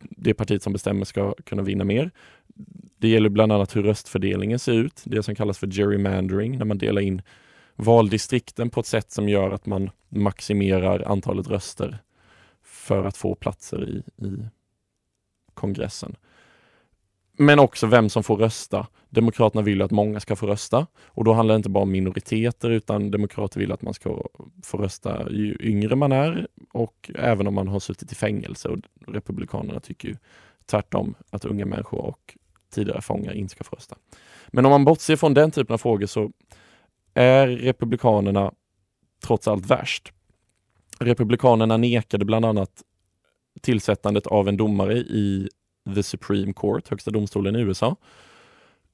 [0.00, 2.10] det partiet som bestämmer ska kunna vinna mer.
[2.98, 6.78] Det gäller bland annat hur röstfördelningen ser ut, det som kallas för gerrymandering, när man
[6.78, 7.22] delar in
[7.82, 11.98] valdistrikten på ett sätt som gör att man maximerar antalet röster
[12.62, 14.48] för att få platser i, i
[15.54, 16.16] kongressen.
[17.36, 18.86] Men också vem som får rösta.
[19.08, 21.90] Demokraterna vill ju att många ska få rösta och då handlar det inte bara om
[21.90, 24.22] minoriteter utan demokrater vill att man ska
[24.64, 28.78] få rösta ju yngre man är och även om man har suttit i fängelse och
[29.06, 30.16] Republikanerna tycker ju
[30.66, 32.36] tvärtom att unga människor och
[32.74, 33.96] tidigare fångar inte ska få rösta.
[34.48, 36.30] Men om man bortser från den typen av frågor så
[37.14, 38.52] är Republikanerna
[39.26, 40.12] trots allt värst.
[40.98, 42.82] Republikanerna nekade bland annat
[43.60, 45.48] tillsättandet av en domare i
[45.94, 47.96] The Supreme Court, högsta domstolen i USA.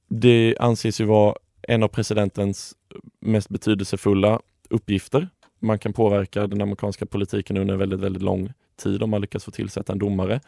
[0.09, 2.75] Det anses ju vara en av presidentens
[3.21, 5.29] mest betydelsefulla uppgifter.
[5.59, 9.45] Man kan påverka den amerikanska politiken under en väldigt, väldigt lång tid om man lyckas
[9.45, 10.41] få tillsätta en domare.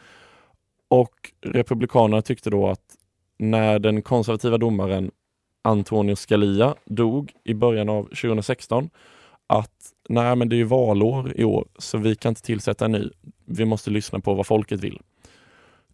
[0.87, 2.97] Och Republikanerna tyckte då att
[3.37, 5.11] när den konservativa domaren
[5.61, 8.89] Antonio Scalia dog i början av 2016
[9.47, 12.91] att nej men det är ju valår i år så vi kan inte tillsätta en
[12.91, 13.09] ny.
[13.45, 15.01] Vi måste lyssna på vad folket vill.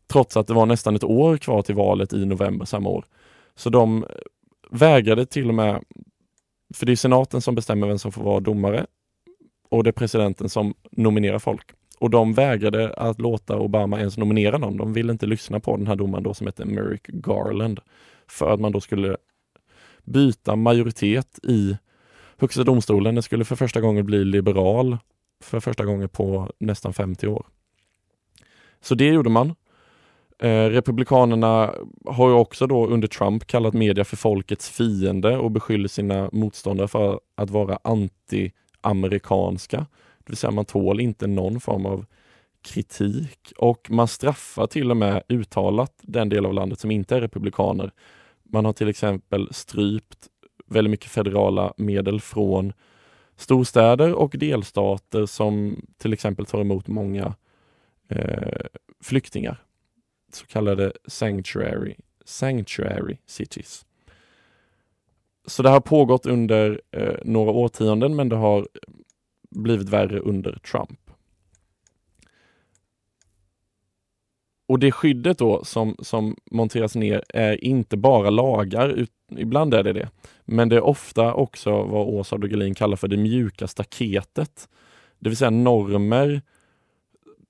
[0.08, 3.06] Trots att det var nästan ett år kvar till valet i november samma år.
[3.56, 4.10] Så de eh,
[4.71, 5.84] vägrade till och med,
[6.73, 8.86] för det är senaten som bestämmer vem som får vara domare
[9.69, 11.71] och det är presidenten som nominerar folk.
[11.99, 14.77] Och de vägrade att låta Obama ens nominera någon.
[14.77, 17.80] De ville inte lyssna på den här domaren då som hette Merrick Garland.
[18.27, 19.17] För att man då skulle
[20.08, 21.78] byta majoritet i
[22.38, 23.15] Högsta domstolen.
[23.15, 24.98] Den skulle för första gången bli liberal
[25.43, 27.46] för första gången på nästan 50 år.
[28.82, 29.56] Så det gjorde man.
[30.39, 31.74] Eh, Republikanerna
[32.06, 36.88] har ju också då under Trump kallat media för folkets fiende och beskyller sina motståndare
[36.88, 39.78] för att vara anti-amerikanska.
[40.17, 42.06] Det vill säga man tål inte någon form av
[42.62, 47.22] kritik och man straffar till och med uttalat den del av landet som inte är
[47.22, 47.91] republikaner.
[48.49, 50.27] Man har till exempel strypt
[50.65, 52.73] väldigt mycket federala medel från
[53.36, 57.36] storstäder och delstater som till exempel tar emot många
[58.10, 58.65] eh,
[59.03, 59.63] flyktingar.
[60.33, 63.86] Så kallade sanctuary, sanctuary cities.
[65.45, 68.67] Så det har pågått under eh, några årtionden men det har
[69.49, 71.07] blivit värre under Trump.
[74.67, 79.84] Och det skyddet då som, som monteras ner är inte bara lagar, ut, ibland är
[79.84, 80.10] det det,
[80.45, 84.69] men det är ofta också vad Åsa och kallar för det mjuka staketet.
[85.19, 86.41] Det vill säga normer,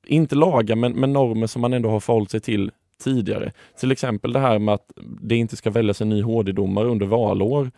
[0.08, 2.71] inte lagar, men, men normer som man ändå har förhållit sig till
[3.03, 3.53] tidigare.
[3.80, 7.71] Till exempel det här med att det inte ska väljas en ny HD-domare under valår.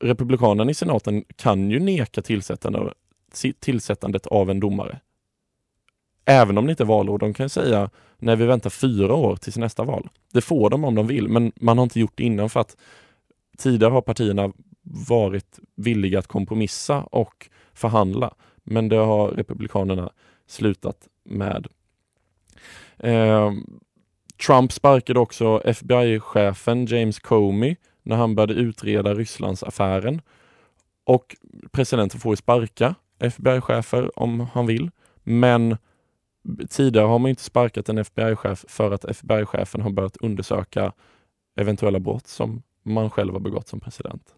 [0.00, 2.94] Republikanerna i senaten kan ju neka tillsättande,
[3.60, 5.00] tillsättandet av en domare.
[6.30, 7.18] Även om det inte är valår.
[7.18, 10.08] De kan säga när vi väntar fyra år tills nästa val.
[10.32, 12.76] Det får de om de vill, men man har inte gjort det innan för att
[13.58, 14.52] tidigare har partierna
[15.08, 18.34] varit villiga att kompromissa och förhandla.
[18.64, 20.12] Men det har Republikanerna
[20.46, 21.66] slutat med.
[22.96, 23.52] Eh,
[24.46, 30.20] Trump sparkade också FBI-chefen James Comey när han började utreda Rysslandsaffären.
[31.04, 31.36] Och
[31.72, 34.90] presidenten får ju sparka FBI-chefer om han vill.
[35.24, 35.76] Men
[36.68, 40.92] tidigare har man inte sparkat en FBI-chef för att FBI-chefen har börjat undersöka
[41.56, 44.34] eventuella brott som man själv har begått som president.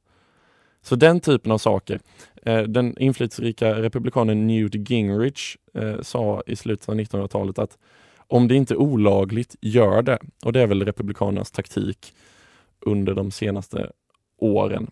[0.82, 2.00] Så den typen av saker.
[2.42, 7.78] Eh, den inflytelserika republikanen Newt Gingrich eh, sa i slutet av 1900-talet att
[8.16, 10.18] om det inte är olagligt, gör det.
[10.44, 12.14] Och det är väl republikanernas taktik
[12.80, 13.90] under de senaste
[14.38, 14.90] åren.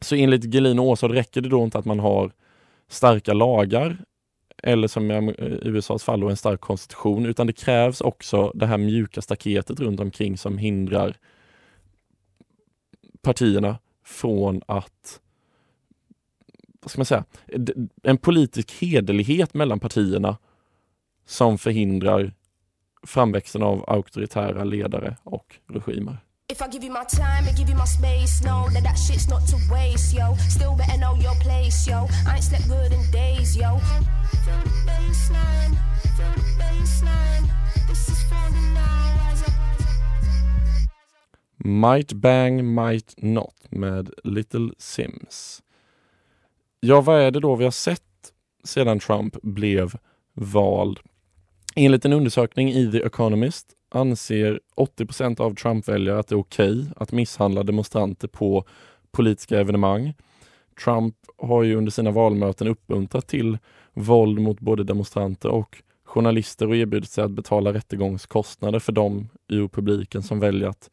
[0.00, 2.32] Så enligt Gelin och Åsard räcker det då inte att man har
[2.88, 4.04] starka lagar
[4.66, 8.78] eller som i eh, USAs fall en stark konstitution, utan det krävs också det här
[8.78, 11.16] mjuka staketet runt omkring som hindrar
[13.22, 15.20] partierna från att
[16.82, 17.24] vad ska man säga,
[18.02, 20.36] en politisk hederlighet mellan partierna
[21.26, 22.32] som förhindrar
[23.06, 26.18] framväxten av auktoritära ledare och regimer.
[26.46, 29.28] If I give you my time and give you my space, know that that shit's
[29.30, 30.34] not to waste, yo.
[30.50, 32.06] Still better know your place, yo.
[32.26, 33.78] I ain't slept good in days, yo.
[34.44, 35.74] Feel the baseline,
[36.16, 37.48] feel the baseline.
[37.88, 39.54] This is for the now, rise up.
[41.64, 45.62] Might Bang Might Not med Little Sims.
[46.80, 48.32] Ja, vad är det då vi har sett
[48.64, 49.96] sedan Trump blev
[50.34, 50.98] vald?
[51.76, 57.12] Enligt en undersökning i The Economist anser 80% av Trump-väljare att det är okej att
[57.12, 58.64] misshandla demonstranter på
[59.12, 60.14] politiska evenemang.
[60.84, 63.58] Trump har ju under sina valmöten uppmuntrat till
[63.92, 69.68] våld mot både demonstranter och journalister och erbjudit sig att betala rättegångskostnader för dem ur
[69.68, 70.90] publiken som väljer att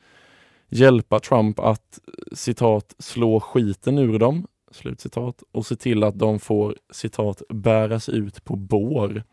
[0.69, 1.99] hjälpa Trump att
[2.31, 8.43] citat slå skiten ur dem slutcitat och se till att de får citat bäras ut
[8.43, 9.23] på bår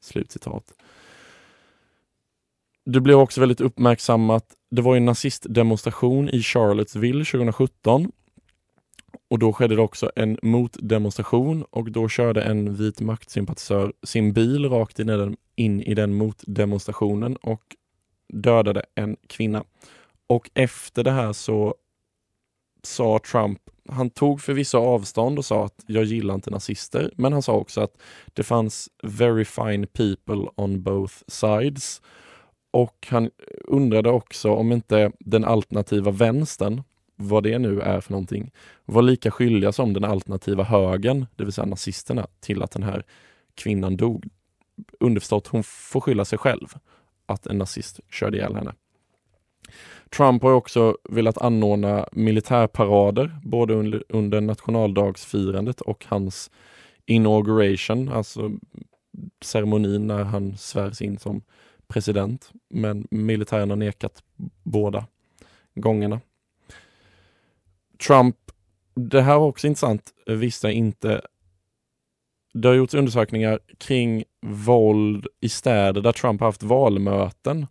[0.00, 0.72] slutcitat.
[2.86, 4.44] Det blev också väldigt uppmärksammat.
[4.70, 8.12] Det var en nazistdemonstration i Charlottesville 2017
[9.30, 14.68] och då skedde det också en motdemonstration och då körde en vit maktsympatisör sin bil
[14.70, 17.62] rakt in i den, in i den motdemonstrationen och
[18.32, 19.64] dödade en kvinna.
[20.26, 21.74] Och efter det här så
[22.82, 27.42] sa Trump, han tog förvisso avstånd och sa att jag gillar inte nazister, men han
[27.42, 27.96] sa också att
[28.34, 32.00] det fanns very fine people on both sides.
[32.76, 33.30] Och han
[33.64, 36.82] undrade också om inte den alternativa vänstern,
[37.16, 38.50] vad det nu är för någonting,
[38.84, 43.02] var lika skyldiga som den alternativa högern, det vill säga nazisterna, till att den här
[43.54, 44.28] kvinnan dog.
[45.00, 46.74] Underförstått, hon får skylla sig själv
[47.26, 48.72] att en nazist körde ihjäl henne.
[50.16, 56.50] Trump har också velat anordna militärparader både under, under nationaldagsfirandet och hans
[57.06, 58.50] inauguration, alltså
[59.44, 61.42] ceremonin när han svärs in som
[61.88, 62.52] president.
[62.68, 64.22] Men militären har nekat
[64.62, 65.06] båda
[65.74, 66.20] gångerna.
[68.06, 68.36] Trump,
[68.94, 71.20] det här var också intressant, visste jag inte.
[72.54, 77.66] Det har gjorts undersökningar kring våld i städer där Trump har haft valmöten.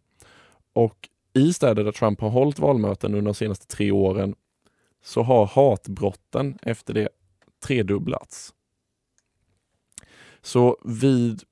[0.74, 4.36] Och i städer där Trump har hållit valmöten under de senaste tre åren
[5.04, 7.10] så har hatbrotten efter det
[7.66, 8.54] tredubblats.
[10.42, 11.44] Så vid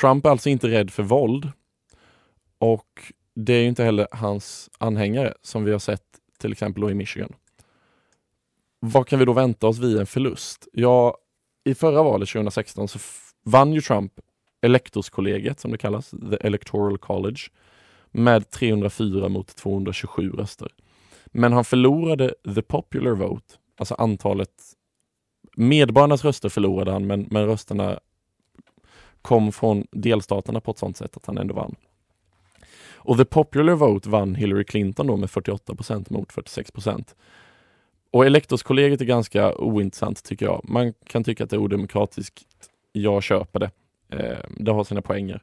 [0.00, 1.52] Trump är alltså inte rädd för våld
[2.58, 6.04] och det är inte heller hans anhängare som vi har sett
[6.38, 7.32] till exempel i Michigan.
[8.80, 10.68] Vad kan vi då vänta oss via en förlust?
[10.72, 11.18] Ja,
[11.64, 12.98] i förra valet 2016 så
[13.44, 14.12] vann ju Trump
[14.62, 17.40] elektorskollegiet som det kallas, the electoral college,
[18.10, 20.68] med 304 mot 227 röster.
[21.26, 24.50] Men han förlorade the popular vote, alltså antalet
[25.56, 28.00] medborgarnas röster förlorade han, men, men rösterna
[29.22, 31.74] kom från delstaterna på ett sånt sätt att han ändå vann.
[33.04, 36.70] Och the popular vote vann Hillary Clinton då med 48% mot 46
[38.10, 40.60] Och elektorskollegiet är ganska ointressant tycker jag.
[40.64, 42.44] Man kan tycka att det är odemokratiskt.
[42.92, 43.70] Jag köper det.
[44.08, 45.42] Eh, det har sina poänger.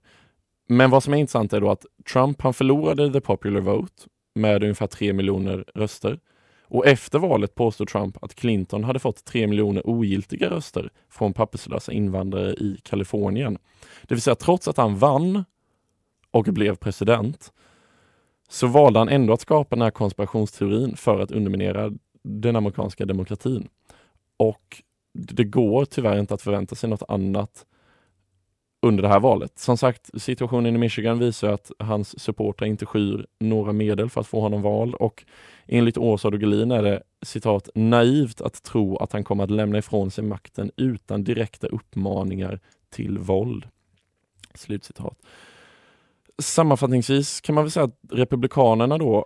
[0.67, 4.03] Men vad som är intressant är då att Trump han förlorade the popular vote
[4.35, 6.19] med ungefär 3 miljoner röster.
[6.69, 11.91] Och efter valet påstod Trump att Clinton hade fått 3 miljoner ogiltiga röster från papperslösa
[11.91, 13.57] invandrare i Kalifornien.
[14.07, 15.43] Det vill säga trots att han vann
[16.31, 17.53] och blev president
[18.49, 21.91] så valde han ändå att skapa den här konspirationsteorin för att underminera
[22.23, 23.67] den amerikanska demokratin.
[24.37, 27.65] Och det går tyvärr inte att förvänta sig något annat
[28.81, 29.59] under det här valet.
[29.59, 34.27] Som sagt, situationen i Michigan visar att hans supportrar inte skyr några medel för att
[34.27, 35.23] få honom vald och
[35.67, 40.11] enligt Åsa Dogelin är det citat naivt att tro att han kommer att lämna ifrån
[40.11, 43.67] sig makten utan direkta uppmaningar till våld.
[44.53, 45.17] Slutcitat.
[46.41, 49.25] Sammanfattningsvis kan man väl säga att Republikanerna då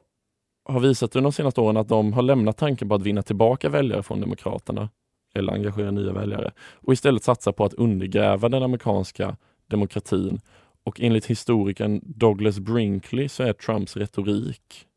[0.65, 3.69] har visat under de senaste åren att de har lämnat tanken på att vinna tillbaka
[3.69, 4.89] väljare från Demokraterna
[5.33, 10.39] eller engagera nya väljare och istället satsa på att undergräva den amerikanska demokratin.
[10.83, 14.87] Och enligt historikern Douglas Brinkley så är Trumps retorik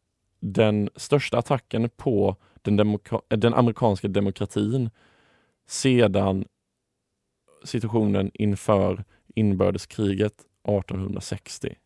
[0.40, 4.90] den största attacken på den, eh, den amerikanska demokratin
[5.68, 6.44] sedan
[7.64, 9.04] situationen inför
[9.34, 10.34] inbördeskriget
[10.68, 11.76] 1860.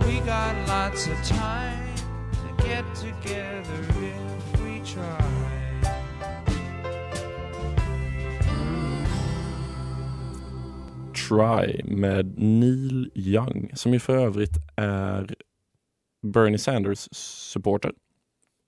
[0.00, 1.83] We got lots of time
[2.68, 5.34] get together if we try.
[11.28, 15.34] Try med Neil Young som ju för övrigt är
[16.22, 17.92] Bernie Sanders supporter.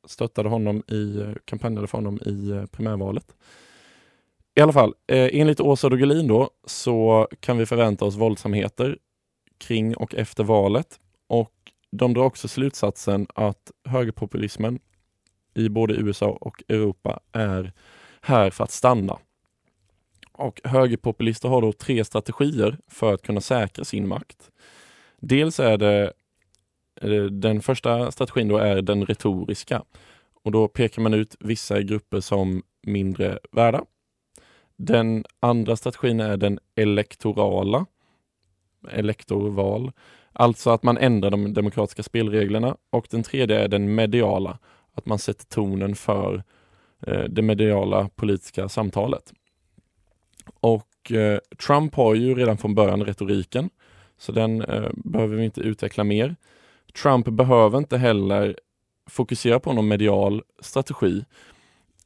[0.07, 3.37] Stöttade honom i, kampanjade för honom i primärvalet.
[4.55, 8.99] I alla fall, eh, enligt Åsa Dogelin då så kan vi förvänta oss våldsamheter
[9.59, 11.53] kring och efter valet och
[11.91, 14.79] de drar också slutsatsen att högerpopulismen
[15.55, 17.73] i både USA och Europa är
[18.21, 19.19] här för att stanna.
[20.33, 24.51] Och högerpopulister har då tre strategier för att kunna säkra sin makt.
[25.21, 26.13] Dels är det
[27.31, 29.83] den första strategin då är den retoriska
[30.43, 33.85] och då pekar man ut vissa grupper som mindre värda.
[34.77, 37.87] Den andra strategin är den elektorala,
[38.91, 39.93] elektorval,
[40.39, 44.59] alltså att man ändrar de demokratiska spelreglerna och den tredje är den mediala,
[44.95, 46.43] att man sätter tonen för
[47.07, 49.33] eh, det mediala politiska samtalet.
[50.61, 53.71] Och eh, Trump har ju redan från början retoriken,
[54.19, 56.37] så den eh, behöver vi inte utveckla mer.
[57.03, 58.57] Trump behöver inte heller
[59.07, 61.25] fokusera på någon medial strategi.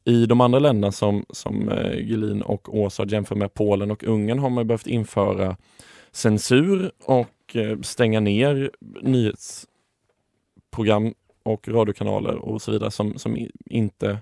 [0.03, 4.39] I de andra länderna som, som eh, Gelin och Åsa jämför med Polen och Ungern
[4.39, 5.57] har man behövt införa
[6.11, 8.71] censur och Eh, stänga ner
[9.01, 14.17] nyhetsprogram och radiokanaler och så vidare som, som inte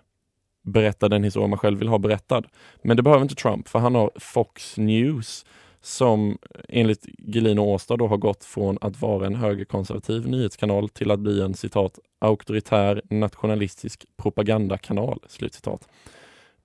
[0.61, 2.43] berättar den historia man själv vill ha berättad.
[2.81, 5.45] Men det behöver inte Trump för han har Fox News
[5.81, 6.37] som
[6.69, 11.19] enligt Gelin och Åstad då har gått från att vara en högerkonservativ nyhetskanal till att
[11.19, 15.19] bli en citat auktoritär nationalistisk propagandakanal.
[15.27, 15.89] Slutcitat.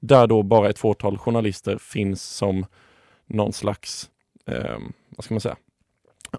[0.01, 2.67] Där då bara ett fåtal journalister finns som
[3.27, 4.11] någon slags,
[4.47, 5.57] eh, vad ska man säga,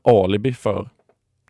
[0.03, 0.89] alibi för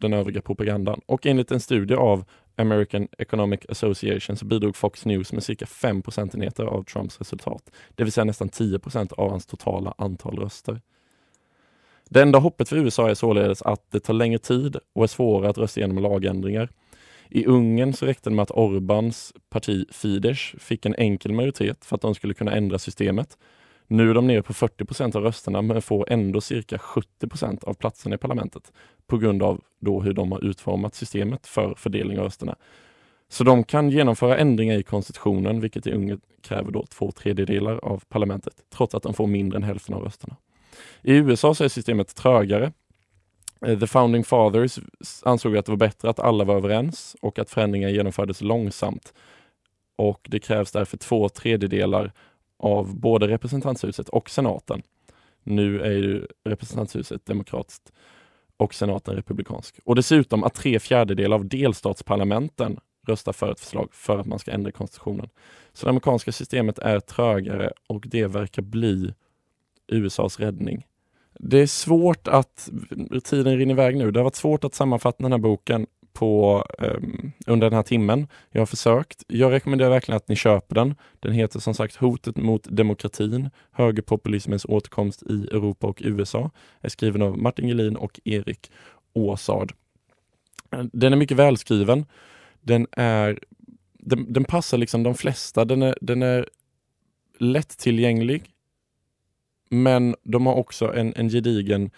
[0.02, 1.02] den övriga propagandan.
[1.06, 2.24] Och enligt en studie av
[2.56, 7.72] American Economic Association så bidrog Fox News med cirka 5 procentenheter av Trumps resultat.
[7.96, 10.82] Det vill säga nästan 10 procent av hans totala antal röster.
[12.10, 15.50] Det enda hoppet för USA är således att det tar längre tid och är svårare
[15.50, 16.70] att rösta igenom lagändringar.
[17.30, 21.96] I Ungern så räckte det med att Orbans parti Fidesz fick en enkel majoritet för
[21.96, 23.38] att de skulle kunna ändra systemet.
[23.88, 27.64] Nu är de nere på 40 procent av rösterna men får ändå cirka 70 procent
[27.64, 28.72] av platserna i parlamentet
[29.08, 32.56] på grund av då hur de har utformat systemet för fördelning av rösterna.
[33.30, 38.04] Så de kan genomföra ändringar i konstitutionen, vilket i Ungern kräver då två tredjedelar av
[38.10, 40.36] parlamentet, trots att de får mindre än hälften av rösterna.
[41.02, 42.72] I USA så är systemet trögare.
[43.66, 44.80] Eh, the founding fathers
[45.24, 49.14] ansåg att det var bättre att alla var överens och att förändringar genomfördes långsamt.
[49.96, 52.12] Och det krävs därför två tredjedelar
[52.66, 54.82] av både representanthuset och senaten.
[55.44, 57.92] Nu är ju representanthuset demokratiskt
[58.58, 59.80] och senaten republikansk.
[59.84, 64.52] Och dessutom att tre fjärdedelar av delstatsparlamenten röstar för ett förslag för att man ska
[64.52, 65.30] ändra konstitutionen.
[65.74, 69.14] Så det amerikanska systemet är trögare och det verkar bli
[69.88, 70.86] USAs räddning.
[71.40, 72.70] Det är svårt att,
[73.24, 77.32] tiden rinner iväg nu, det har varit svårt att sammanfatta den här boken på, um,
[77.48, 78.28] under den här timmen.
[78.50, 79.24] Jag har försökt.
[79.28, 80.96] Jag rekommenderar verkligen att ni köper den.
[81.20, 86.52] Den heter som sagt Hotet mot demokratin, högerpopulismens återkomst i Europa och USA.
[86.82, 88.72] Är skriven av Martin Gelin och Erik
[89.14, 89.74] Åsard.
[90.92, 92.06] Den är mycket välskriven.
[92.62, 93.40] Den är
[93.94, 95.66] den, den passar liksom de flesta.
[95.66, 96.50] Den är, den är
[97.40, 98.44] lättillgänglig.
[99.70, 101.92] Men de har också en, en gedigen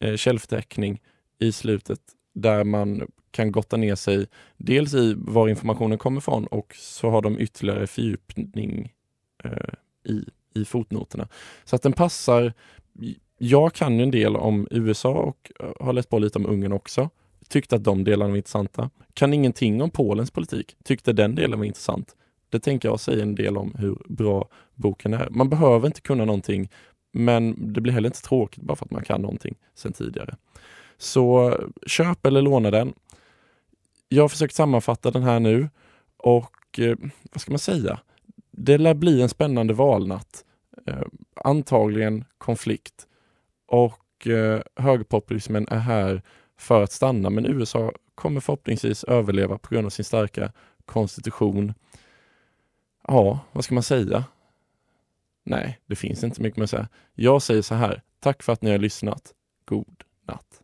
[0.00, 1.00] eh, källförteckning
[1.38, 2.00] i slutet
[2.34, 4.26] där man kan gotta ner sig
[4.56, 8.92] dels i var informationen kommer ifrån och så har de ytterligare fördjupning
[9.44, 9.74] eh,
[10.04, 10.24] i,
[10.54, 11.28] i fotnoterna.
[11.64, 12.52] Så att den passar.
[13.38, 16.72] Jag kan ju en del om USA och eh, har läst på lite om Ungern
[16.72, 17.10] också.
[17.48, 18.90] Tyckte att de delarna var intressanta.
[19.14, 20.76] Kan ingenting om Polens politik.
[20.84, 22.16] Tyckte den delen var intressant.
[22.48, 25.28] Det tänker jag säga en del om hur bra boken är.
[25.30, 26.68] Man behöver inte kunna någonting
[27.12, 30.36] men det blir heller inte tråkigt bara för att man kan någonting sedan tidigare.
[30.98, 32.94] Så köp eller låna den.
[34.08, 35.68] Jag har försökt sammanfatta den här nu
[36.16, 36.96] och eh,
[37.32, 38.00] vad ska man säga?
[38.50, 40.44] Det lär bli en spännande valnatt.
[40.86, 41.02] Eh,
[41.34, 43.06] antagligen konflikt
[43.66, 46.22] och eh, högerpopulismen är här
[46.56, 50.52] för att stanna men USA kommer förhoppningsvis överleva på grund av sin starka
[50.84, 51.74] konstitution.
[53.08, 54.24] Ja, vad ska man säga?
[55.44, 56.88] Nej, det finns inte mycket mer att säga.
[57.14, 58.02] Jag säger så här.
[58.20, 59.34] Tack för att ni har lyssnat.
[59.64, 60.63] God natt.